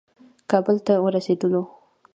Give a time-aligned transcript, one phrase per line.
[0.49, 1.63] کابل ته ورسېدلو.